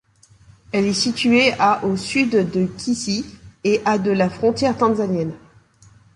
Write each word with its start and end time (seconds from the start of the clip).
Elle 0.71 0.85
est 0.87 0.93
située 0.95 1.53
à 1.59 1.85
au 1.85 1.95
sud 1.95 2.31
de 2.31 2.65
Kisii 2.65 3.23
et 3.63 3.83
à 3.85 3.99
de 3.99 4.09
la 4.09 4.31
frontière 4.31 4.75
tanzanienne. 4.75 5.35